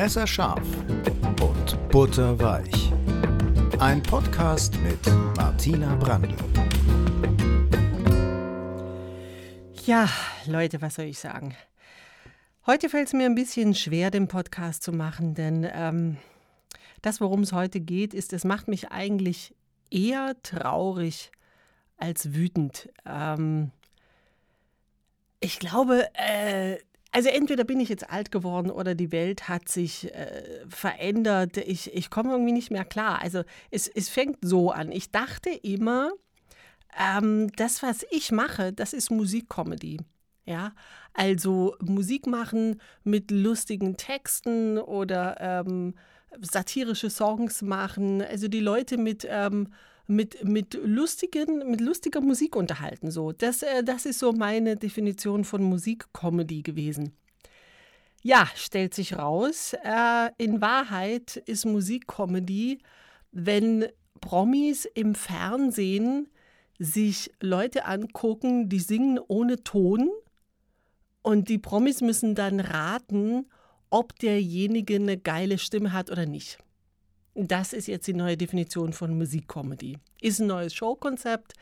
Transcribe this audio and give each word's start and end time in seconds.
Messerscharf 0.00 0.66
und 1.42 1.90
butterweich. 1.90 2.90
Ein 3.80 4.02
Podcast 4.02 4.74
mit 4.80 5.06
Martina 5.36 5.94
Brandl. 5.96 6.34
Ja, 9.84 10.08
Leute, 10.46 10.80
was 10.80 10.94
soll 10.94 11.04
ich 11.04 11.18
sagen? 11.18 11.54
Heute 12.64 12.88
fällt 12.88 13.08
es 13.08 13.12
mir 13.12 13.26
ein 13.26 13.34
bisschen 13.34 13.74
schwer, 13.74 14.10
den 14.10 14.26
Podcast 14.26 14.82
zu 14.82 14.92
machen, 14.92 15.34
denn 15.34 15.68
ähm, 15.70 16.16
das, 17.02 17.20
worum 17.20 17.40
es 17.40 17.52
heute 17.52 17.78
geht, 17.78 18.14
ist, 18.14 18.32
es 18.32 18.44
macht 18.44 18.68
mich 18.68 18.90
eigentlich 18.90 19.54
eher 19.90 20.34
traurig 20.42 21.30
als 21.98 22.32
wütend. 22.32 22.88
Ähm, 23.04 23.70
ich 25.40 25.58
glaube, 25.58 26.08
äh, 26.14 26.78
also 27.12 27.28
entweder 27.28 27.64
bin 27.64 27.80
ich 27.80 27.88
jetzt 27.88 28.08
alt 28.10 28.30
geworden 28.30 28.70
oder 28.70 28.94
die 28.94 29.12
Welt 29.12 29.48
hat 29.48 29.68
sich 29.68 30.14
äh, 30.14 30.64
verändert. 30.68 31.56
Ich, 31.56 31.92
ich 31.94 32.10
komme 32.10 32.30
irgendwie 32.32 32.52
nicht 32.52 32.70
mehr 32.70 32.84
klar. 32.84 33.20
Also 33.20 33.42
es, 33.70 33.88
es 33.88 34.08
fängt 34.08 34.38
so 34.42 34.70
an. 34.70 34.92
Ich 34.92 35.10
dachte 35.10 35.50
immer, 35.50 36.12
ähm, 36.98 37.50
das, 37.56 37.82
was 37.82 38.06
ich 38.10 38.30
mache, 38.30 38.72
das 38.72 38.92
ist 38.92 39.10
Musikcomedy. 39.10 39.98
Ja, 40.46 40.72
also 41.12 41.76
Musik 41.80 42.26
machen 42.26 42.80
mit 43.04 43.30
lustigen 43.30 43.96
Texten 43.96 44.78
oder 44.78 45.36
ähm, 45.40 45.94
satirische 46.40 47.10
Songs 47.10 47.62
machen. 47.62 48.22
Also 48.22 48.48
die 48.48 48.60
Leute 48.60 48.96
mit 48.96 49.26
ähm, 49.28 49.68
mit, 50.10 50.44
mit, 50.44 50.74
lustigen, 50.74 51.70
mit 51.70 51.80
lustiger 51.80 52.20
Musik 52.20 52.56
unterhalten. 52.56 53.10
So. 53.10 53.32
Das, 53.32 53.62
äh, 53.62 53.84
das 53.84 54.06
ist 54.06 54.18
so 54.18 54.32
meine 54.32 54.76
Definition 54.76 55.44
von 55.44 55.62
Musikcomedy 55.62 56.62
gewesen. 56.62 57.12
Ja, 58.22 58.48
stellt 58.54 58.92
sich 58.92 59.16
raus, 59.16 59.74
äh, 59.82 60.30
in 60.36 60.60
Wahrheit 60.60 61.36
ist 61.36 61.64
Musikcomedy, 61.64 62.80
wenn 63.32 63.86
Promis 64.20 64.84
im 64.84 65.14
Fernsehen 65.14 66.28
sich 66.78 67.30
Leute 67.40 67.86
angucken, 67.86 68.68
die 68.68 68.80
singen 68.80 69.18
ohne 69.28 69.62
Ton 69.62 70.10
und 71.22 71.48
die 71.48 71.58
Promis 71.58 72.02
müssen 72.02 72.34
dann 72.34 72.60
raten, 72.60 73.46
ob 73.90 74.18
derjenige 74.18 74.96
eine 74.96 75.16
geile 75.16 75.56
Stimme 75.58 75.92
hat 75.92 76.10
oder 76.10 76.26
nicht. 76.26 76.58
Das 77.46 77.72
ist 77.72 77.88
jetzt 77.88 78.06
die 78.06 78.12
neue 78.12 78.36
Definition 78.36 78.92
von 78.92 79.16
Musikcomedy. 79.16 79.96
Ist 80.20 80.40
ein 80.40 80.46
neues 80.46 80.74
Showkonzept, 80.74 81.54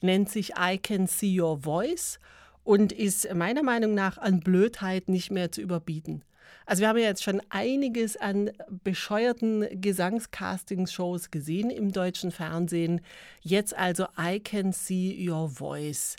nennt 0.00 0.30
sich 0.30 0.52
I 0.58 0.78
Can 0.78 1.06
See 1.06 1.38
Your 1.38 1.58
Voice 1.58 2.18
und 2.64 2.90
ist 2.90 3.32
meiner 3.34 3.62
Meinung 3.62 3.92
nach 3.92 4.16
an 4.16 4.40
Blödheit 4.40 5.10
nicht 5.10 5.30
mehr 5.30 5.52
zu 5.52 5.60
überbieten. 5.60 6.24
Also 6.64 6.80
wir 6.80 6.88
haben 6.88 6.96
ja 6.96 7.04
jetzt 7.04 7.22
schon 7.22 7.42
einiges 7.50 8.16
an 8.16 8.50
bescheuerten 8.82 9.66
Gesangscasting-Shows 9.78 11.30
gesehen 11.30 11.68
im 11.68 11.92
deutschen 11.92 12.30
Fernsehen. 12.30 13.02
Jetzt 13.42 13.76
also 13.76 14.06
I 14.18 14.40
Can 14.40 14.72
See 14.72 15.28
Your 15.28 15.50
Voice. 15.50 16.16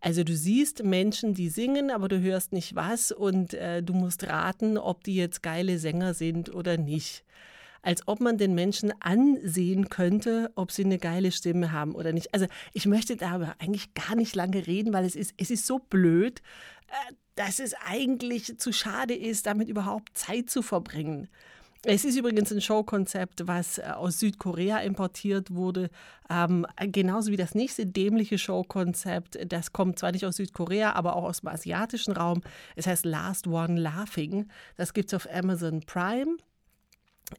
Also 0.00 0.22
du 0.22 0.36
siehst 0.36 0.84
Menschen, 0.84 1.34
die 1.34 1.48
singen, 1.48 1.90
aber 1.90 2.06
du 2.06 2.20
hörst 2.20 2.52
nicht 2.52 2.76
was 2.76 3.10
und 3.10 3.52
äh, 3.52 3.82
du 3.82 3.94
musst 3.94 4.28
raten, 4.28 4.78
ob 4.78 5.02
die 5.02 5.16
jetzt 5.16 5.42
geile 5.42 5.78
Sänger 5.80 6.14
sind 6.14 6.54
oder 6.54 6.78
nicht 6.78 7.24
als 7.82 8.06
ob 8.06 8.20
man 8.20 8.38
den 8.38 8.54
Menschen 8.54 8.92
ansehen 9.00 9.88
könnte, 9.88 10.50
ob 10.54 10.72
sie 10.72 10.84
eine 10.84 10.98
geile 10.98 11.32
Stimme 11.32 11.72
haben 11.72 11.94
oder 11.94 12.12
nicht. 12.12 12.34
Also 12.34 12.46
ich 12.72 12.86
möchte 12.86 13.16
darüber 13.16 13.54
eigentlich 13.58 13.94
gar 13.94 14.14
nicht 14.14 14.34
lange 14.34 14.66
reden, 14.66 14.92
weil 14.92 15.04
es 15.04 15.16
ist, 15.16 15.34
es 15.36 15.50
ist 15.50 15.66
so 15.66 15.78
blöd, 15.78 16.40
äh, 16.88 17.14
dass 17.34 17.58
es 17.58 17.74
eigentlich 17.86 18.58
zu 18.58 18.72
schade 18.72 19.14
ist, 19.14 19.46
damit 19.46 19.68
überhaupt 19.68 20.16
Zeit 20.16 20.50
zu 20.50 20.62
verbringen. 20.62 21.28
Es 21.82 22.04
ist 22.04 22.18
übrigens 22.18 22.52
ein 22.52 22.60
Showkonzept, 22.60 23.46
was 23.46 23.78
äh, 23.78 23.82
aus 23.94 24.20
Südkorea 24.20 24.80
importiert 24.80 25.50
wurde, 25.50 25.88
ähm, 26.28 26.66
genauso 26.78 27.32
wie 27.32 27.38
das 27.38 27.54
nächste 27.54 27.86
dämliche 27.86 28.36
Showkonzept. 28.36 29.38
Das 29.50 29.72
kommt 29.72 29.98
zwar 29.98 30.12
nicht 30.12 30.26
aus 30.26 30.36
Südkorea, 30.36 30.92
aber 30.92 31.16
auch 31.16 31.24
aus 31.24 31.40
dem 31.40 31.48
asiatischen 31.48 32.12
Raum. 32.12 32.42
Es 32.76 32.86
heißt 32.86 33.06
Last 33.06 33.46
One 33.46 33.80
Laughing. 33.80 34.48
Das 34.76 34.92
gibt 34.92 35.10
es 35.10 35.14
auf 35.14 35.26
Amazon 35.32 35.80
Prime. 35.80 36.36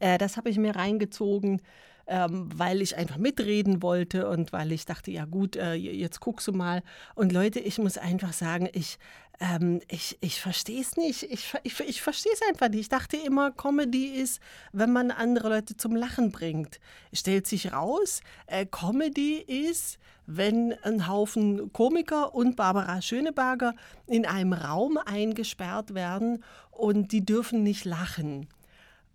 Äh, 0.00 0.18
das 0.18 0.36
habe 0.36 0.50
ich 0.50 0.58
mir 0.58 0.76
reingezogen, 0.76 1.62
ähm, 2.06 2.50
weil 2.54 2.82
ich 2.82 2.96
einfach 2.96 3.16
mitreden 3.16 3.82
wollte 3.82 4.28
und 4.28 4.52
weil 4.52 4.72
ich 4.72 4.84
dachte, 4.84 5.10
ja 5.10 5.24
gut, 5.24 5.56
äh, 5.56 5.74
jetzt 5.74 6.20
guckst 6.20 6.48
du 6.48 6.52
mal. 6.52 6.82
Und 7.14 7.32
Leute, 7.32 7.60
ich 7.60 7.78
muss 7.78 7.96
einfach 7.98 8.32
sagen, 8.32 8.68
ich, 8.72 8.98
ähm, 9.40 9.80
ich, 9.88 10.18
ich 10.20 10.40
verstehe 10.40 10.80
es 10.80 10.96
nicht. 10.96 11.22
Ich, 11.24 11.54
ich, 11.62 11.80
ich 11.80 12.02
verstehe 12.02 12.32
es 12.32 12.42
einfach 12.48 12.68
nicht. 12.68 12.80
Ich 12.80 12.88
dachte 12.88 13.16
immer, 13.16 13.50
Comedy 13.50 14.06
ist, 14.06 14.40
wenn 14.72 14.92
man 14.92 15.10
andere 15.10 15.48
Leute 15.48 15.76
zum 15.76 15.94
Lachen 15.96 16.32
bringt. 16.32 16.80
Stellt 17.12 17.46
sich 17.46 17.72
raus, 17.72 18.20
äh, 18.46 18.66
Comedy 18.66 19.36
ist, 19.38 19.98
wenn 20.26 20.74
ein 20.82 21.08
Haufen 21.08 21.72
Komiker 21.72 22.34
und 22.34 22.56
Barbara 22.56 23.02
Schöneberger 23.02 23.74
in 24.06 24.26
einem 24.26 24.52
Raum 24.52 24.98
eingesperrt 24.98 25.94
werden 25.94 26.44
und 26.70 27.12
die 27.12 27.24
dürfen 27.24 27.62
nicht 27.62 27.84
lachen. 27.84 28.48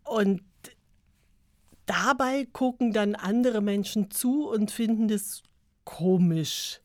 Und 0.03 0.41
dabei 1.87 2.45
gucken 2.51 2.93
dann 2.93 3.15
andere 3.15 3.61
Menschen 3.61 4.11
zu 4.11 4.47
und 4.47 4.69
finden 4.69 5.07
das 5.07 5.41
komisch. 5.83 6.81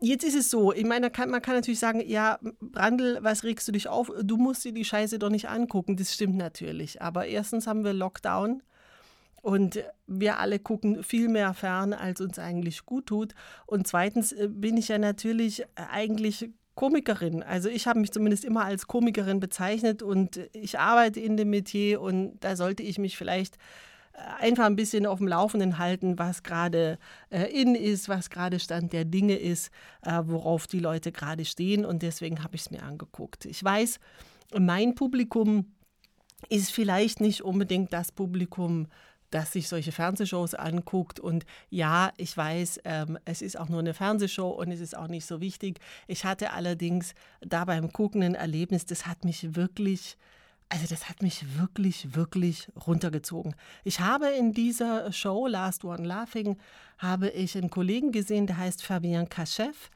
Jetzt 0.00 0.24
ist 0.24 0.34
es 0.34 0.50
so, 0.50 0.72
ich 0.72 0.84
meine, 0.84 1.10
man 1.28 1.40
kann 1.40 1.54
natürlich 1.54 1.78
sagen, 1.78 2.02
ja, 2.06 2.38
Brandl, 2.60 3.18
was 3.22 3.44
regst 3.44 3.68
du 3.68 3.72
dich 3.72 3.88
auf? 3.88 4.10
Du 4.22 4.36
musst 4.36 4.64
dir 4.64 4.72
die 4.72 4.84
Scheiße 4.84 5.18
doch 5.18 5.30
nicht 5.30 5.48
angucken. 5.48 5.96
Das 5.96 6.12
stimmt 6.12 6.36
natürlich. 6.36 7.00
Aber 7.00 7.26
erstens 7.26 7.66
haben 7.66 7.84
wir 7.84 7.94
Lockdown 7.94 8.62
und 9.40 9.82
wir 10.06 10.38
alle 10.38 10.58
gucken 10.58 11.02
viel 11.02 11.28
mehr 11.28 11.54
fern, 11.54 11.92
als 11.92 12.20
uns 12.20 12.38
eigentlich 12.38 12.84
gut 12.84 13.06
tut. 13.06 13.34
Und 13.66 13.86
zweitens 13.86 14.32
äh, 14.32 14.48
bin 14.50 14.76
ich 14.76 14.88
ja 14.88 14.98
natürlich 14.98 15.64
eigentlich 15.76 16.50
Komikerin. 16.74 17.42
Also 17.42 17.68
ich 17.68 17.86
habe 17.86 18.00
mich 18.00 18.12
zumindest 18.12 18.44
immer 18.44 18.64
als 18.64 18.86
Komikerin 18.86 19.40
bezeichnet 19.40 20.02
und 20.02 20.40
ich 20.52 20.78
arbeite 20.78 21.20
in 21.20 21.36
dem 21.36 21.50
Metier 21.50 22.00
und 22.00 22.38
da 22.40 22.56
sollte 22.56 22.82
ich 22.82 22.98
mich 22.98 23.16
vielleicht 23.16 23.56
äh, 24.12 24.44
einfach 24.44 24.64
ein 24.64 24.76
bisschen 24.76 25.06
auf 25.06 25.18
dem 25.18 25.28
Laufenden 25.28 25.78
halten, 25.78 26.18
was 26.18 26.42
gerade 26.42 26.98
äh, 27.30 27.44
in 27.44 27.74
ist, 27.74 28.08
was 28.08 28.30
gerade 28.30 28.58
Stand 28.58 28.92
der 28.92 29.04
Dinge 29.04 29.36
ist, 29.36 29.70
äh, 30.02 30.20
worauf 30.24 30.66
die 30.66 30.80
Leute 30.80 31.12
gerade 31.12 31.44
stehen 31.44 31.84
und 31.84 32.02
deswegen 32.02 32.42
habe 32.42 32.56
ich 32.56 32.62
es 32.62 32.70
mir 32.70 32.82
angeguckt. 32.82 33.44
Ich 33.44 33.62
weiß, 33.62 34.00
mein 34.58 34.94
Publikum 34.94 35.72
ist 36.48 36.72
vielleicht 36.72 37.20
nicht 37.20 37.42
unbedingt 37.42 37.92
das 37.92 38.12
Publikum, 38.12 38.88
das 39.34 39.50
sich 39.50 39.66
solche 39.68 39.90
Fernsehshows 39.90 40.54
anguckt. 40.54 41.18
Und 41.18 41.44
ja, 41.68 42.12
ich 42.16 42.36
weiß, 42.36 42.80
ähm, 42.84 43.18
es 43.24 43.42
ist 43.42 43.58
auch 43.58 43.68
nur 43.68 43.80
eine 43.80 43.92
Fernsehshow 43.92 44.48
und 44.48 44.70
es 44.70 44.80
ist 44.80 44.96
auch 44.96 45.08
nicht 45.08 45.26
so 45.26 45.40
wichtig. 45.40 45.80
Ich 46.06 46.24
hatte 46.24 46.52
allerdings 46.52 47.14
da 47.40 47.64
beim 47.64 47.92
Gucken 47.92 48.22
ein 48.22 48.36
Erlebnis, 48.36 48.86
das 48.86 49.06
hat 49.06 49.24
mich 49.24 49.56
wirklich, 49.56 50.16
also 50.68 50.86
das 50.88 51.08
hat 51.08 51.20
mich 51.20 51.58
wirklich, 51.58 52.14
wirklich 52.14 52.68
runtergezogen. 52.86 53.56
Ich 53.82 53.98
habe 53.98 54.28
in 54.28 54.52
dieser 54.52 55.12
Show 55.12 55.48
Last 55.48 55.84
One 55.84 56.06
Laughing, 56.06 56.56
habe 56.98 57.28
ich 57.30 57.58
einen 57.58 57.70
Kollegen 57.70 58.12
gesehen, 58.12 58.46
der 58.46 58.58
heißt 58.58 58.84
Fabien 58.84 59.28
Kachev. 59.28 59.90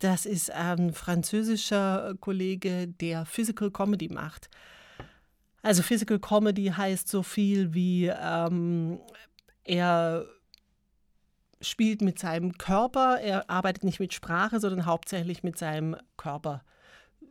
Das 0.00 0.26
ist 0.26 0.50
ein 0.50 0.92
französischer 0.92 2.14
Kollege, 2.18 2.88
der 2.88 3.26
Physical 3.26 3.70
Comedy 3.70 4.08
macht. 4.08 4.50
Also 5.62 5.82
Physical 5.82 6.18
Comedy 6.18 6.66
heißt 6.66 7.08
so 7.08 7.22
viel 7.22 7.72
wie 7.72 8.06
ähm, 8.06 9.00
er 9.64 10.26
spielt 11.60 12.02
mit 12.02 12.18
seinem 12.18 12.58
Körper, 12.58 13.20
er 13.20 13.48
arbeitet 13.48 13.84
nicht 13.84 14.00
mit 14.00 14.12
Sprache, 14.12 14.58
sondern 14.58 14.86
hauptsächlich 14.86 15.44
mit 15.44 15.56
seinem 15.56 15.96
Körper. 16.16 16.64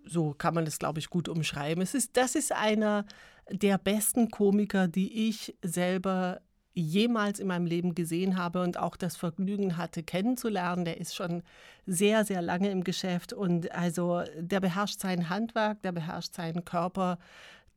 So 0.05 0.33
kann 0.33 0.53
man 0.53 0.65
das, 0.65 0.79
glaube 0.79 0.99
ich, 0.99 1.09
gut 1.09 1.27
umschreiben. 1.27 1.83
Es 1.83 1.93
ist, 1.93 2.15
das 2.17 2.35
ist 2.35 2.53
einer 2.53 3.05
der 3.49 3.77
besten 3.77 4.31
Komiker, 4.31 4.87
die 4.87 5.29
ich 5.29 5.55
selber 5.61 6.41
jemals 6.73 7.39
in 7.39 7.47
meinem 7.47 7.65
Leben 7.65 7.95
gesehen 7.95 8.37
habe 8.37 8.61
und 8.61 8.77
auch 8.77 8.95
das 8.95 9.17
Vergnügen 9.17 9.75
hatte, 9.75 10.03
kennenzulernen. 10.03 10.85
Der 10.85 10.99
ist 10.99 11.13
schon 11.15 11.43
sehr, 11.85 12.23
sehr 12.23 12.41
lange 12.41 12.71
im 12.71 12.85
Geschäft 12.85 13.33
und 13.33 13.71
also 13.73 14.23
der 14.37 14.61
beherrscht 14.61 15.01
sein 15.01 15.29
Handwerk, 15.29 15.81
der 15.81 15.91
beherrscht 15.91 16.33
seinen 16.33 16.63
Körper, 16.63 17.17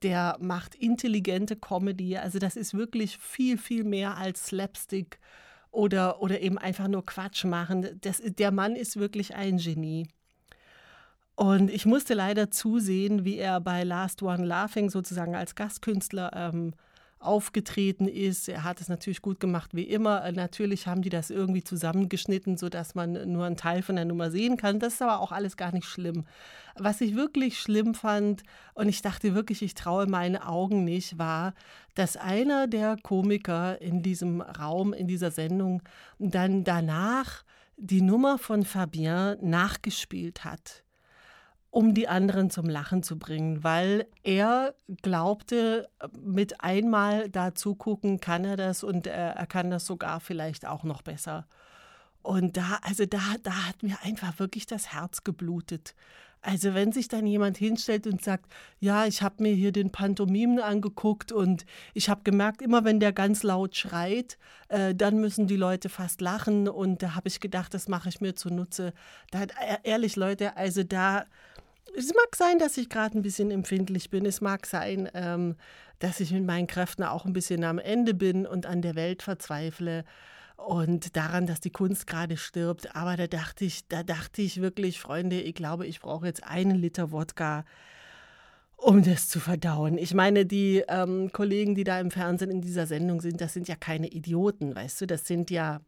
der 0.02 0.37
macht 0.41 0.75
intelligente 0.75 1.56
Comedy. 1.56 2.17
Also 2.17 2.38
das 2.38 2.56
ist 2.56 2.75
wirklich 2.75 3.19
viel, 3.19 3.58
viel 3.58 3.85
mehr 3.85 4.17
als 4.17 4.46
Slapstick 4.46 5.19
oder, 5.70 6.20
oder 6.20 6.41
eben 6.41 6.58
einfach 6.58 6.88
nur 6.88 7.05
Quatsch 7.05 7.44
machen. 7.44 7.99
Das, 8.00 8.23
der 8.25 8.50
Mann 8.50 8.76
ist 8.76 8.96
wirklich 8.96 9.35
ein 9.35 9.58
Genie. 9.58 10.08
Und 11.37 11.70
ich 11.70 11.85
musste 11.85 12.14
leider 12.14 12.50
zusehen, 12.50 13.25
wie 13.25 13.38
er 13.38 13.61
bei 13.61 13.82
Last 13.82 14.23
One 14.23 14.44
Laughing 14.44 14.88
sozusagen 14.88 15.35
als 15.35 15.55
Gastkünstler 15.55 16.31
ähm, 16.35 16.75
aufgetreten 17.24 18.06
ist. 18.06 18.48
Er 18.48 18.64
hat 18.64 18.80
es 18.80 18.88
natürlich 18.88 19.22
gut 19.22 19.40
gemacht 19.40 19.74
wie 19.74 19.84
immer. 19.84 20.30
Natürlich 20.32 20.86
haben 20.86 21.02
die 21.02 21.10
das 21.10 21.30
irgendwie 21.30 21.64
zusammengeschnitten, 21.64 22.56
sodass 22.56 22.94
man 22.94 23.30
nur 23.30 23.44
einen 23.44 23.56
Teil 23.56 23.82
von 23.82 23.96
der 23.96 24.04
Nummer 24.04 24.30
sehen 24.30 24.56
kann. 24.56 24.78
Das 24.78 24.94
ist 24.94 25.02
aber 25.02 25.20
auch 25.20 25.32
alles 25.32 25.56
gar 25.56 25.72
nicht 25.72 25.86
schlimm. 25.86 26.24
Was 26.76 27.00
ich 27.00 27.14
wirklich 27.14 27.60
schlimm 27.60 27.94
fand, 27.94 28.42
und 28.74 28.88
ich 28.88 29.02
dachte 29.02 29.34
wirklich, 29.34 29.62
ich 29.62 29.74
traue 29.74 30.06
meinen 30.06 30.36
Augen 30.36 30.84
nicht, 30.84 31.18
war, 31.18 31.54
dass 31.94 32.16
einer 32.16 32.66
der 32.66 32.96
Komiker 33.02 33.80
in 33.80 34.02
diesem 34.02 34.40
Raum, 34.40 34.92
in 34.92 35.06
dieser 35.06 35.30
Sendung, 35.30 35.82
dann 36.18 36.64
danach 36.64 37.44
die 37.76 38.02
Nummer 38.02 38.38
von 38.38 38.64
Fabien 38.64 39.36
nachgespielt 39.40 40.44
hat 40.44 40.83
um 41.74 41.92
die 41.92 42.06
anderen 42.06 42.50
zum 42.50 42.68
Lachen 42.68 43.02
zu 43.02 43.18
bringen, 43.18 43.64
weil 43.64 44.06
er 44.22 44.76
glaubte, 45.02 45.88
mit 46.22 46.60
einmal 46.60 47.28
da 47.28 47.52
zugucken 47.52 48.20
kann 48.20 48.44
er 48.44 48.56
das 48.56 48.84
und 48.84 49.08
er, 49.08 49.30
er 49.30 49.46
kann 49.46 49.72
das 49.72 49.84
sogar 49.84 50.20
vielleicht 50.20 50.68
auch 50.68 50.84
noch 50.84 51.02
besser. 51.02 51.48
Und 52.22 52.56
da, 52.56 52.78
also 52.82 53.06
da, 53.06 53.18
da 53.42 53.66
hat 53.66 53.82
mir 53.82 53.96
einfach 54.04 54.38
wirklich 54.38 54.66
das 54.66 54.92
Herz 54.92 55.24
geblutet. 55.24 55.96
Also 56.42 56.74
wenn 56.74 56.92
sich 56.92 57.08
dann 57.08 57.26
jemand 57.26 57.56
hinstellt 57.56 58.06
und 58.06 58.22
sagt, 58.22 58.52
ja, 58.78 59.06
ich 59.06 59.22
habe 59.22 59.42
mir 59.42 59.54
hier 59.54 59.72
den 59.72 59.90
Pantomimen 59.90 60.60
angeguckt 60.60 61.32
und 61.32 61.66
ich 61.92 62.08
habe 62.08 62.20
gemerkt, 62.22 62.62
immer 62.62 62.84
wenn 62.84 63.00
der 63.00 63.12
ganz 63.12 63.42
laut 63.42 63.74
schreit, 63.74 64.38
äh, 64.68 64.94
dann 64.94 65.18
müssen 65.18 65.48
die 65.48 65.56
Leute 65.56 65.88
fast 65.88 66.20
lachen 66.20 66.68
und 66.68 67.02
da 67.02 67.14
habe 67.14 67.28
ich 67.28 67.40
gedacht, 67.40 67.74
das 67.74 67.88
mache 67.88 68.10
ich 68.10 68.20
mir 68.20 68.36
zunutze. 68.36 68.92
Da, 69.30 69.42
äh, 69.42 69.78
ehrlich 69.82 70.16
Leute, 70.16 70.56
also 70.56 70.84
da, 70.84 71.24
es 71.96 72.08
mag 72.08 72.34
sein, 72.36 72.58
dass 72.58 72.76
ich 72.76 72.88
gerade 72.88 73.19
ein 73.19 73.22
bisschen 73.22 73.50
empfindlich 73.50 74.10
bin. 74.10 74.26
Es 74.26 74.40
mag 74.40 74.66
sein, 74.66 75.08
ähm, 75.14 75.56
dass 75.98 76.20
ich 76.20 76.32
mit 76.32 76.44
meinen 76.44 76.66
Kräften 76.66 77.04
auch 77.04 77.25
ein 77.25 77.32
bisschen 77.32 77.64
am 77.64 77.78
Ende 77.78 78.14
bin 78.14 78.46
und 78.46 78.66
an 78.66 78.82
der 78.82 78.94
Welt 78.94 79.22
verzweifle 79.22 80.04
und 80.56 81.16
daran, 81.16 81.46
dass 81.46 81.60
die 81.60 81.70
Kunst 81.70 82.06
gerade 82.06 82.36
stirbt. 82.36 82.94
Aber 82.94 83.16
da 83.16 83.26
dachte 83.26 83.64
ich, 83.64 83.86
da 83.88 84.02
dachte 84.02 84.42
ich 84.42 84.60
wirklich, 84.60 85.00
Freunde, 85.00 85.40
ich 85.40 85.54
glaube, 85.54 85.86
ich 85.86 86.00
brauche 86.00 86.26
jetzt 86.26 86.44
einen 86.44 86.76
Liter 86.76 87.12
Wodka, 87.12 87.64
um 88.76 89.02
das 89.02 89.28
zu 89.28 89.40
verdauen. 89.40 89.98
Ich 89.98 90.14
meine, 90.14 90.46
die 90.46 90.82
ähm, 90.88 91.31
Kollegen, 91.32 91.75
die 91.75 91.84
da 91.84 92.00
im 92.00 92.10
Fernsehen 92.10 92.50
in 92.50 92.60
dieser 92.60 92.86
Sendung 92.86 93.20
sind, 93.20 93.40
das 93.40 93.52
sind 93.52 93.69
ja 93.69 93.76
keine 93.76 94.08
Idioten, 94.08 94.75
weißt 94.75 95.02
du, 95.02 95.06
das 95.06 95.26
sind 95.26 95.50
ja 95.50 95.81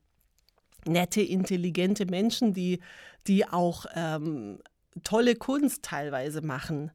nette, 0.86 1.20
intelligente 1.20 2.06
Menschen, 2.06 2.52
die, 2.52 2.80
die 3.26 3.46
auch 3.48 3.86
ähm, 3.94 4.58
tolle 5.04 5.36
Kunst 5.36 5.82
teilweise 5.82 6.42
machen. 6.42 6.90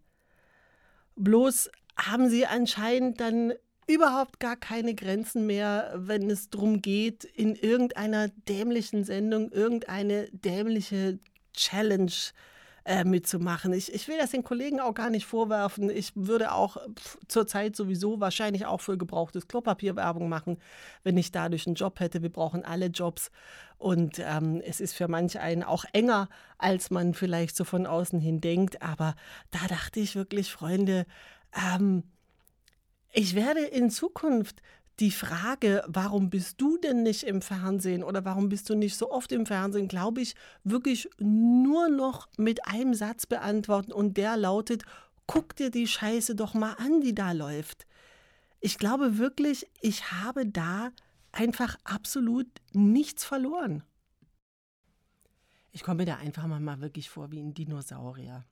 Bloß 1.15 1.69
haben 1.98 2.30
sie 2.30 2.45
anscheinend 2.45 3.19
dann 3.19 3.53
überhaupt 3.88 4.39
gar 4.39 4.56
keine 4.56 4.95
Grenzen 4.95 5.45
mehr, 5.45 5.94
wenn 5.95 6.30
es 6.30 6.50
darum 6.50 6.81
geht, 6.81 7.24
in 7.24 7.56
irgendeiner 7.56 8.30
dämlichen 8.48 9.03
Sendung 9.03 9.51
irgendeine 9.51 10.30
dämliche 10.31 11.19
Challenge 11.53 12.12
äh, 12.12 12.50
mitzumachen. 13.04 13.74
Ich, 13.74 13.94
ich 13.94 14.07
will 14.07 14.18
das 14.18 14.31
den 14.31 14.44
Kollegen 14.44 14.80
auch 14.80 14.94
gar 14.94 15.10
nicht 15.10 15.25
vorwerfen. 15.25 15.89
Ich 15.89 16.13
würde 16.16 16.51
auch 16.51 16.78
zurzeit 17.28 17.75
sowieso 17.75 18.19
wahrscheinlich 18.19 18.66
auch 18.66 18.81
für 18.81 18.98
gebrauchtes 18.98 19.48
Klopapier 19.48 19.95
Werbung 19.95 20.30
machen, 20.30 20.57
wenn 21.04 21.18
ich 21.18 21.31
dadurch 21.31 21.68
einen 21.68 21.75
Job 21.75 22.00
hätte. 22.00 22.24
Wir 22.24 22.31
brauchen 22.31 22.66
alle 22.66 22.88
Jobs. 22.88 23.30
Und 23.78 24.19
ähm, 24.19 24.62
es 24.66 24.80
ist 24.80 24.94
für 24.94 25.07
manch 25.07 25.39
einen 25.39 25.63
auch 25.63 25.86
enger, 25.94 26.28
als 26.57 26.89
man 26.89 27.13
vielleicht 27.13 27.56
so 27.56 27.63
von 27.63 27.86
außen 27.86 28.19
hin 28.19 28.42
denkt. 28.42 28.81
Aber 28.81 29.16
da 29.51 29.60
dachte 29.68 30.00
ich 30.00 30.16
wirklich, 30.16 30.51
Freunde, 30.51 31.06
ähm, 31.56 32.04
ich 33.13 33.36
werde 33.36 33.62
in 33.62 33.89
Zukunft 33.89 34.62
die 35.01 35.12
Frage, 35.12 35.83
warum 35.88 36.30
bist 36.30 36.62
du 36.62 36.77
denn 36.77 37.01
nicht 37.01 37.24
im 37.24 37.42
Fernsehen 37.42 38.03
oder 38.03 38.24
warum 38.24 38.50
bist 38.50 38.69
du 38.69 38.75
nicht 38.75 38.95
so 38.95 39.12
oft 39.12 39.31
im 39.31 39.48
Fernsehen, 39.48 39.88
glaube 39.88 40.21
ich, 40.21 40.36
wirklich 40.63 41.09
nur 41.18 41.89
noch 41.89 42.30
mit 42.38 42.68
einem 42.68 42.94
Satz 42.94 43.25
beantworten 43.25 43.92
und 43.92 44.15
der 44.15 44.38
lautet, 44.38 44.83
guck 45.25 45.56
dir 45.56 45.71
die 45.71 45.88
Scheiße 45.88 46.36
doch 46.36 46.53
mal 46.53 46.74
an, 46.74 47.01
die 47.01 47.15
da 47.15 47.31
läuft. 47.31 47.88
Ich 48.59 48.77
glaube 48.77 49.18
wirklich, 49.18 49.65
ich 49.81 50.12
habe 50.12 50.45
da 50.45 50.92
einfach 51.31 51.77
absolut 51.83 52.48
nichts 52.74 53.25
verloren. 53.25 53.83
Ich 55.71 55.83
komme 55.83 55.98
mir 55.98 56.06
da 56.06 56.18
einfach 56.18 56.45
mal 56.45 56.81
wirklich 56.81 57.09
vor 57.09 57.31
wie 57.31 57.39
ein 57.39 57.56
Dinosaurier. 57.56 58.45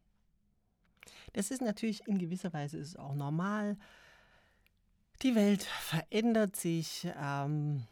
Das 1.33 1.51
ist 1.51 1.61
natürlich 1.61 2.07
in 2.07 2.17
gewisser 2.17 2.53
Weise 2.53 2.77
ist 2.77 2.97
auch 2.97 3.13
normal. 3.13 3.77
Die 5.21 5.35
Welt 5.35 5.63
verändert 5.63 6.55
sich. 6.55 7.05
Ähm, 7.21 7.83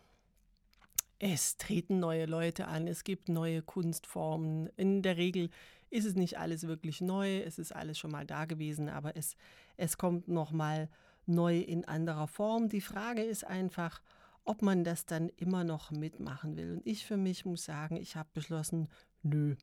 es 1.20 1.58
treten 1.58 2.00
neue 2.00 2.26
Leute 2.26 2.68
an, 2.68 2.88
es 2.88 3.04
gibt 3.04 3.28
neue 3.28 3.62
Kunstformen. 3.62 4.68
In 4.78 5.02
der 5.02 5.18
Regel 5.18 5.50
ist 5.90 6.06
es 6.06 6.16
nicht 6.16 6.38
alles 6.38 6.68
wirklich 6.68 7.02
neu, 7.02 7.40
es 7.40 7.60
ist 7.60 7.76
alles 7.76 7.98
schon 7.98 8.12
mal 8.12 8.26
da 8.26 8.46
gewesen, 8.46 8.88
aber 8.88 9.18
es, 9.18 9.36
es 9.76 9.98
kommt 9.98 10.30
nochmal 10.30 10.90
neu 11.26 11.60
in 11.60 11.86
anderer 11.86 12.28
Form. 12.28 12.70
Die 12.70 12.82
Frage 12.82 13.24
ist 13.24 13.46
einfach, 13.46 14.02
ob 14.46 14.62
man 14.62 14.86
das 14.86 15.06
dann 15.06 15.28
immer 15.36 15.66
noch 15.66 15.92
mitmachen 15.92 16.56
will. 16.56 16.72
Und 16.72 16.88
ich 16.88 17.06
für 17.06 17.18
mich 17.18 17.44
muss 17.44 17.66
sagen, 17.66 17.98
ich 17.98 18.16
habe 18.16 18.30
beschlossen, 18.34 18.88
nö, 19.22 19.56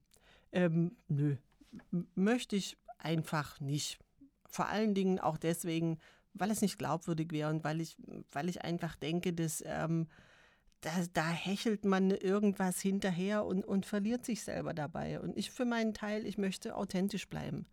ähm, 0.53 0.97
nö, 1.09 1.37
möchte 2.15 2.57
ich 2.57 2.77
einfach 2.99 3.59
nicht. 3.61 3.99
Vor 4.47 4.67
allen 4.67 4.95
Dingen 4.95 5.19
auch 5.19 5.39
deswegen, 5.39 5.99
weil 6.35 6.51
es 6.51 6.61
nicht 6.61 6.79
glaubwürdig 6.79 7.33
wäre 7.33 7.51
und 7.51 7.65
weil 7.65 7.81
ich, 7.81 7.97
weil 8.33 8.49
ich 8.49 8.63
einfach 8.63 8.97
denke, 8.97 9.33
dass 9.33 9.63
ähm, 9.67 10.09
da, 10.81 10.91
da 11.13 11.29
hechelt 11.29 11.85
man 11.85 12.11
irgendwas 12.11 12.81
hinterher 12.81 13.45
und, 13.47 13.65
und 13.65 13.87
verliert 13.87 14.27
sich 14.27 14.43
selber 14.43 14.75
dabei. 14.75 15.21
Und 15.21 15.37
ich 15.39 15.51
für 15.51 15.65
meinen 15.65 15.95
Teil, 15.95 16.27
ich 16.27 16.37
möchte 16.37 16.77
authentisch 16.77 17.29
bleiben. 17.29 17.67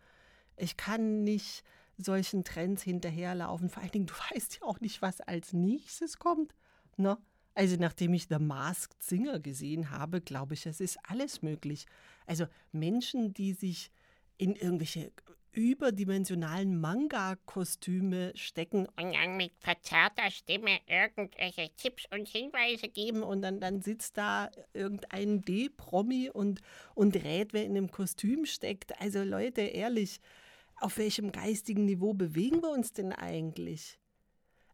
Ich 0.56 0.78
kann 0.78 1.24
nicht 1.24 1.64
solchen 1.98 2.44
Trends 2.44 2.84
hinterherlaufen. 2.84 3.70
Vor 3.70 3.84
allen 3.84 3.92
Dingen, 3.92 4.06
du 4.06 4.14
weißt 4.32 4.60
ja 4.62 4.68
auch 4.68 4.80
nicht, 4.80 5.02
was 5.02 5.20
als 5.22 5.54
nächstes 5.54 6.18
kommt. 6.18 6.56
Ne? 6.98 7.18
Also 7.54 7.76
nachdem 7.78 8.14
ich 8.14 8.28
The 8.30 8.40
Masked 8.40 9.04
Singer 9.04 9.40
gesehen 9.40 9.92
habe, 9.92 10.22
glaube 10.22 10.54
ich, 10.54 10.66
es 10.66 10.80
ist 10.80 10.98
alles 11.04 11.42
möglich. 11.42 11.86
Also 12.26 12.46
Menschen, 12.72 13.34
die 13.34 13.54
sich 13.54 13.92
in 14.38 14.56
irgendwelche 14.56 15.12
überdimensionalen 15.54 16.80
Manga-Kostüme 16.80 18.32
stecken 18.36 18.88
und 18.98 19.14
dann 19.14 19.38
mit 19.38 19.52
verzerrter 19.60 20.32
Stimme 20.32 20.80
irgendwelche 20.88 21.70
Tipps 21.76 22.06
und 22.12 22.28
Hinweise 22.28 22.88
geben 22.90 23.24
und 23.24 23.42
dann, 23.42 23.60
dann 23.60 23.82
sitzt 23.82 24.18
da 24.18 24.50
irgendein 24.74 25.42
D-Promi 25.42 26.30
und, 26.30 26.62
und 26.96 27.16
rät, 27.16 27.54
wer 27.54 27.66
in 27.66 27.78
einem 27.78 27.92
Kostüm 27.92 28.46
steckt. 28.46 29.00
Also 29.02 29.24
Leute, 29.24 29.62
ehrlich, 29.62 30.20
auf 30.78 30.98
welchem 30.98 31.32
geistigen 31.32 31.86
Niveau 31.86 32.14
bewegen 32.14 32.62
wir 32.62 32.72
uns 32.72 32.94
denn 32.94 33.14
eigentlich? 33.14 34.01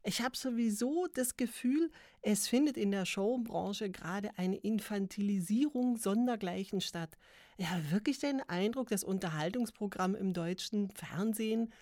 Ich 0.08 0.22
habe 0.22 0.38
sowieso 0.38 1.08
das 1.14 1.36
Gefühl, 1.36 1.92
es 2.22 2.48
findet 2.48 2.78
in 2.78 2.92
der 2.92 3.06
Showbranche 3.06 3.90
gerade 3.90 4.30
eine 4.38 4.56
Infantilisierung 4.56 5.98
sondergleichen 5.98 6.80
statt. 6.80 7.18
Habe 7.62 7.92
wirklich 7.92 8.18
den 8.18 8.40
Eindruck, 8.48 8.88
das 8.88 9.04
Unterhaltungsprogramm 9.04 10.16
im 10.16 10.32
deutschen 10.32 10.92
Fernsehen, 10.92 11.74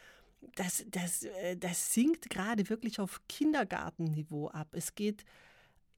das, 0.55 0.83
das, 0.89 1.21
äh, 1.21 1.55
das 1.55 1.93
sinkt 1.93 2.31
gerade 2.31 2.67
wirklich 2.67 2.99
auf 2.99 3.21
Kindergartenniveau 3.27 4.47
ab. 4.47 4.69
Es 4.71 4.95
geht 4.95 5.23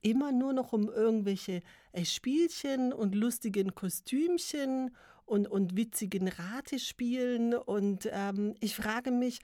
immer 0.02 0.30
nur 0.30 0.52
noch 0.52 0.74
um 0.74 0.90
irgendwelche 0.90 1.62
äh, 1.92 2.04
Spielchen 2.04 2.92
und 2.92 3.14
lustigen 3.14 3.74
Kostümchen 3.74 4.94
und, 5.24 5.48
und 5.48 5.76
witzigen 5.76 6.28
Ratespielen. 6.28 7.54
Und 7.54 8.06
ähm, 8.12 8.54
ich 8.60 8.74
frage 8.74 9.12
mich, 9.12 9.40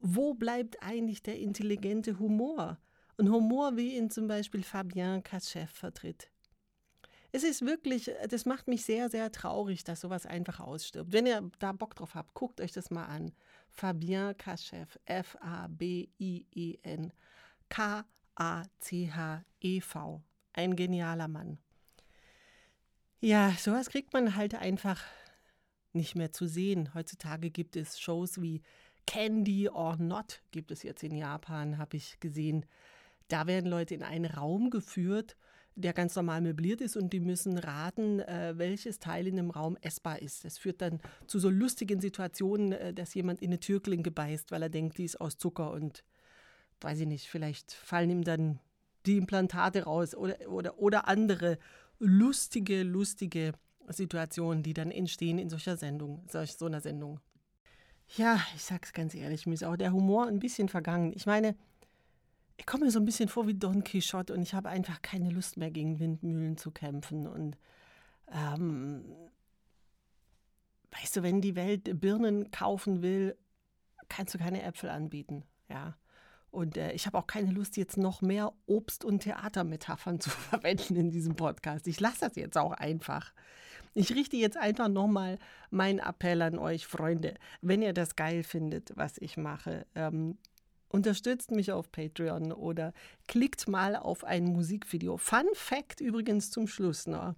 wo 0.00 0.34
bleibt 0.34 0.82
eigentlich 0.82 1.22
der 1.22 1.38
intelligente 1.38 2.18
Humor? 2.18 2.78
Und 3.16 3.30
Humor, 3.30 3.76
wie 3.76 3.96
ihn 3.96 4.10
zum 4.10 4.26
Beispiel 4.26 4.62
Fabien 4.62 5.22
Cacheff 5.22 5.70
vertritt. 5.70 6.30
Es 7.32 7.44
ist 7.44 7.64
wirklich, 7.64 8.10
das 8.28 8.44
macht 8.44 8.66
mich 8.66 8.84
sehr, 8.84 9.08
sehr 9.08 9.30
traurig, 9.30 9.84
dass 9.84 10.00
sowas 10.00 10.26
einfach 10.26 10.58
ausstirbt. 10.58 11.12
Wenn 11.12 11.26
ihr 11.26 11.48
da 11.60 11.70
Bock 11.72 11.94
drauf 11.94 12.16
habt, 12.16 12.34
guckt 12.34 12.60
euch 12.60 12.72
das 12.72 12.90
mal 12.90 13.04
an. 13.04 13.30
Fabien 13.68 14.36
Cacheff, 14.36 14.98
F-A-B-I-E-N, 15.04 15.52
K-A-C-H-E-V. 17.68 18.02
Ein 20.52 20.74
genialer 20.74 21.28
Mann. 21.28 21.58
Ja, 23.20 23.52
sowas 23.52 23.90
kriegt 23.90 24.12
man 24.12 24.34
halt 24.34 24.56
einfach 24.56 25.04
nicht 25.92 26.16
mehr 26.16 26.32
zu 26.32 26.46
sehen. 26.46 26.94
Heutzutage 26.94 27.50
gibt 27.50 27.76
es 27.76 28.00
Shows 28.00 28.40
wie 28.40 28.62
Candy 29.10 29.68
or 29.68 29.96
Not 29.96 30.40
gibt 30.52 30.70
es 30.70 30.84
jetzt 30.84 31.02
in 31.02 31.16
Japan, 31.16 31.78
habe 31.78 31.96
ich 31.96 32.20
gesehen. 32.20 32.64
Da 33.26 33.48
werden 33.48 33.68
Leute 33.68 33.92
in 33.92 34.04
einen 34.04 34.24
Raum 34.24 34.70
geführt, 34.70 35.36
der 35.74 35.92
ganz 35.92 36.14
normal 36.14 36.40
möbliert 36.40 36.80
ist 36.80 36.96
und 36.96 37.12
die 37.12 37.18
müssen 37.18 37.58
raten, 37.58 38.20
äh, 38.20 38.54
welches 38.56 39.00
Teil 39.00 39.26
in 39.26 39.34
dem 39.34 39.50
Raum 39.50 39.76
essbar 39.80 40.22
ist. 40.22 40.44
Das 40.44 40.58
führt 40.58 40.80
dann 40.80 41.00
zu 41.26 41.40
so 41.40 41.50
lustigen 41.50 42.00
Situationen, 42.00 42.70
äh, 42.70 42.94
dass 42.94 43.12
jemand 43.14 43.42
in 43.42 43.48
eine 43.48 43.58
Türklinke 43.58 44.12
beißt, 44.12 44.52
weil 44.52 44.62
er 44.62 44.68
denkt, 44.68 44.98
die 44.98 45.06
ist 45.06 45.20
aus 45.20 45.38
Zucker 45.38 45.72
und 45.72 46.04
weiß 46.80 47.00
ich 47.00 47.08
nicht, 47.08 47.26
vielleicht 47.26 47.72
fallen 47.72 48.10
ihm 48.10 48.22
dann 48.22 48.60
die 49.06 49.16
Implantate 49.16 49.82
raus 49.86 50.14
oder, 50.14 50.36
oder, 50.48 50.78
oder 50.78 51.08
andere 51.08 51.58
lustige, 51.98 52.84
lustige 52.84 53.54
Situationen, 53.88 54.62
die 54.62 54.72
dann 54.72 54.92
entstehen 54.92 55.40
in 55.40 55.50
solcher 55.50 55.76
Sendung, 55.76 56.22
solch, 56.28 56.52
so 56.52 56.66
einer 56.66 56.80
Sendung. 56.80 57.18
Ja, 58.16 58.40
ich 58.56 58.64
sag's 58.64 58.92
ganz 58.92 59.14
ehrlich, 59.14 59.46
mir 59.46 59.54
ist 59.54 59.64
auch 59.64 59.76
der 59.76 59.92
Humor 59.92 60.26
ein 60.26 60.40
bisschen 60.40 60.68
vergangen. 60.68 61.12
Ich 61.14 61.26
meine, 61.26 61.54
ich 62.56 62.66
komme 62.66 62.84
mir 62.84 62.90
so 62.90 62.98
ein 62.98 63.04
bisschen 63.04 63.28
vor 63.28 63.46
wie 63.46 63.54
Don 63.54 63.84
Quixote 63.84 64.34
und 64.34 64.42
ich 64.42 64.52
habe 64.52 64.68
einfach 64.68 65.00
keine 65.00 65.30
Lust 65.30 65.56
mehr 65.56 65.70
gegen 65.70 66.00
Windmühlen 66.00 66.56
zu 66.56 66.72
kämpfen. 66.72 67.26
Und 67.26 67.56
ähm, 68.32 69.04
weißt 70.90 71.16
du, 71.16 71.22
wenn 71.22 71.40
die 71.40 71.54
Welt 71.54 72.00
Birnen 72.00 72.50
kaufen 72.50 73.00
will, 73.00 73.36
kannst 74.08 74.34
du 74.34 74.38
keine 74.38 74.62
Äpfel 74.62 74.90
anbieten. 74.90 75.44
Ja. 75.68 75.96
Und 76.50 76.76
äh, 76.76 76.92
ich 76.92 77.06
habe 77.06 77.16
auch 77.16 77.28
keine 77.28 77.52
Lust, 77.52 77.76
jetzt 77.76 77.96
noch 77.96 78.22
mehr 78.22 78.52
Obst- 78.66 79.04
und 79.04 79.20
Theatermetaphern 79.20 80.20
zu 80.20 80.30
verwenden 80.30 80.96
in 80.96 81.10
diesem 81.10 81.36
Podcast. 81.36 81.86
Ich 81.86 82.00
lasse 82.00 82.20
das 82.20 82.36
jetzt 82.36 82.58
auch 82.58 82.72
einfach. 82.72 83.32
Ich 83.94 84.14
richte 84.14 84.36
jetzt 84.36 84.56
einfach 84.56 84.88
nochmal 84.88 85.38
meinen 85.70 85.98
Appell 85.98 86.42
an 86.42 86.58
euch, 86.58 86.86
Freunde. 86.86 87.34
Wenn 87.60 87.82
ihr 87.82 87.92
das 87.92 88.14
geil 88.14 88.44
findet, 88.44 88.92
was 88.96 89.18
ich 89.18 89.36
mache, 89.36 89.86
ähm, 89.94 90.38
unterstützt 90.88 91.50
mich 91.50 91.72
auf 91.72 91.90
Patreon 91.90 92.52
oder 92.52 92.92
klickt 93.26 93.68
mal 93.68 93.96
auf 93.96 94.24
ein 94.24 94.44
Musikvideo. 94.44 95.16
Fun 95.16 95.46
Fact 95.54 96.00
übrigens 96.00 96.50
zum 96.50 96.66
Schluss 96.66 97.06
noch. 97.06 97.34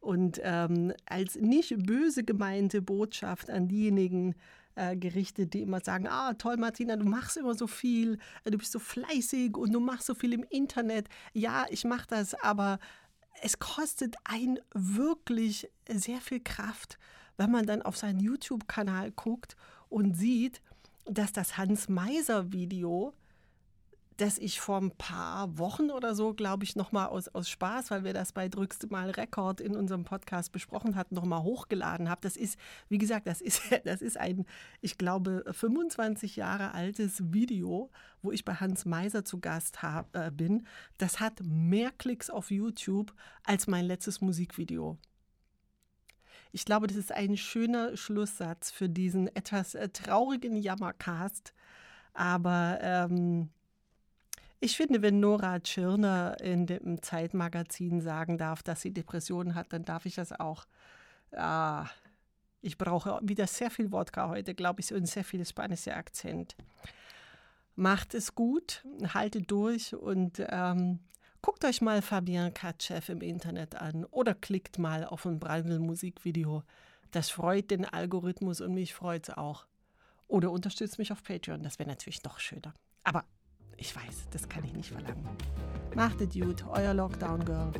Und 0.00 0.40
ähm, 0.42 0.92
als 1.06 1.36
nicht 1.36 1.74
böse 1.84 2.24
gemeinte 2.24 2.82
Botschaft 2.82 3.50
an 3.50 3.68
diejenigen, 3.68 4.34
äh, 4.76 4.94
gerichtet, 4.94 5.54
die 5.54 5.62
immer 5.62 5.80
sagen, 5.80 6.06
ah 6.06 6.34
toll 6.34 6.58
Martina, 6.58 6.96
du 6.96 7.06
machst 7.06 7.38
immer 7.38 7.54
so 7.54 7.66
viel, 7.66 8.18
äh, 8.44 8.50
du 8.50 8.58
bist 8.58 8.72
so 8.72 8.78
fleißig 8.78 9.56
und 9.56 9.72
du 9.72 9.80
machst 9.80 10.06
so 10.06 10.14
viel 10.14 10.34
im 10.34 10.44
Internet. 10.50 11.08
Ja, 11.32 11.64
ich 11.70 11.84
mache 11.84 12.06
das, 12.08 12.34
aber 12.34 12.78
es 13.42 13.58
kostet 13.58 14.16
ein 14.24 14.58
wirklich 14.72 15.70
sehr 15.88 16.20
viel 16.20 16.40
Kraft, 16.40 16.98
wenn 17.36 17.50
man 17.50 17.66
dann 17.66 17.82
auf 17.82 17.96
seinen 17.96 18.20
YouTube-Kanal 18.20 19.12
guckt 19.12 19.56
und 19.88 20.14
sieht, 20.16 20.62
dass 21.04 21.32
das 21.32 21.56
Hans-Meiser-Video 21.56 23.12
das 24.16 24.38
ich 24.38 24.60
vor 24.60 24.80
ein 24.80 24.92
paar 24.92 25.58
Wochen 25.58 25.90
oder 25.90 26.14
so, 26.14 26.32
glaube 26.32 26.64
ich, 26.64 26.74
nochmal 26.74 27.08
aus, 27.08 27.28
aus 27.28 27.50
Spaß, 27.50 27.90
weil 27.90 28.04
wir 28.04 28.14
das 28.14 28.32
bei 28.32 28.48
Drückst 28.48 28.90
mal 28.90 29.10
Rekord 29.10 29.60
in 29.60 29.76
unserem 29.76 30.04
Podcast 30.04 30.52
besprochen 30.52 30.96
hatten, 30.96 31.14
nochmal 31.14 31.42
hochgeladen 31.42 32.08
habe. 32.08 32.20
Das 32.22 32.36
ist, 32.36 32.58
wie 32.88 32.98
gesagt, 32.98 33.26
das 33.26 33.40
ist, 33.40 33.62
das 33.84 34.00
ist 34.00 34.16
ein, 34.16 34.46
ich 34.80 34.96
glaube, 34.96 35.44
25 35.50 36.36
Jahre 36.36 36.72
altes 36.72 37.32
Video, 37.32 37.90
wo 38.22 38.32
ich 38.32 38.44
bei 38.44 38.54
Hans 38.54 38.86
Meiser 38.86 39.24
zu 39.24 39.38
Gast 39.38 39.82
hab, 39.82 40.14
äh, 40.16 40.30
bin. 40.30 40.66
Das 40.98 41.20
hat 41.20 41.40
mehr 41.42 41.90
Klicks 41.92 42.30
auf 42.30 42.50
YouTube 42.50 43.12
als 43.44 43.66
mein 43.66 43.84
letztes 43.84 44.20
Musikvideo. 44.20 44.98
Ich 46.52 46.64
glaube, 46.64 46.86
das 46.86 46.96
ist 46.96 47.12
ein 47.12 47.36
schöner 47.36 47.98
Schlusssatz 47.98 48.70
für 48.70 48.88
diesen 48.88 49.28
etwas 49.36 49.74
äh, 49.74 49.90
traurigen 49.90 50.56
Jammercast. 50.56 51.52
Aber 52.14 52.78
ähm, 52.80 53.50
ich 54.60 54.76
finde, 54.76 55.02
wenn 55.02 55.20
Nora 55.20 55.60
Tschirner 55.60 56.40
in 56.40 56.66
dem 56.66 57.02
Zeitmagazin 57.02 58.00
sagen 58.00 58.38
darf, 58.38 58.62
dass 58.62 58.80
sie 58.80 58.92
Depressionen 58.92 59.54
hat, 59.54 59.72
dann 59.72 59.84
darf 59.84 60.06
ich 60.06 60.14
das 60.14 60.32
auch. 60.32 60.64
Ah, 61.32 61.86
ich 62.62 62.78
brauche 62.78 63.20
wieder 63.22 63.46
sehr 63.46 63.70
viel 63.70 63.92
Wodka 63.92 64.28
heute, 64.28 64.54
glaube 64.54 64.80
ich, 64.80 64.92
und 64.92 65.06
sehr 65.06 65.24
viel 65.24 65.44
spanischer 65.44 65.96
Akzent. 65.96 66.56
Macht 67.74 68.14
es 68.14 68.34
gut, 68.34 68.84
haltet 69.12 69.50
durch 69.50 69.94
und 69.94 70.42
ähm, 70.48 71.00
guckt 71.42 71.64
euch 71.64 71.82
mal 71.82 72.00
Fabian 72.00 72.54
Katschew 72.54 73.00
im 73.08 73.20
Internet 73.20 73.76
an 73.76 74.06
oder 74.06 74.34
klickt 74.34 74.78
mal 74.78 75.04
auf 75.04 75.26
ein 75.26 75.38
Brandl-Musikvideo. 75.38 76.62
Das 77.10 77.28
freut 77.30 77.70
den 77.70 77.84
Algorithmus 77.84 78.62
und 78.62 78.72
mich 78.72 78.94
freut 78.94 79.28
es 79.28 79.36
auch. 79.36 79.66
Oder 80.26 80.50
unterstützt 80.50 80.98
mich 80.98 81.12
auf 81.12 81.22
Patreon, 81.22 81.62
das 81.62 81.78
wäre 81.78 81.88
natürlich 81.88 82.24
noch 82.24 82.40
schöner. 82.40 82.74
Aber 83.04 83.24
ich 83.76 83.94
weiß, 83.94 84.28
das 84.30 84.48
kann 84.48 84.64
ich 84.64 84.72
nicht 84.72 84.90
verlangen. 84.90 85.28
Macht 85.94 86.20
es 86.20 86.34
gut, 86.34 86.64
euer 86.68 86.94
Lockdown 86.94 87.44
Girl. 87.44 87.72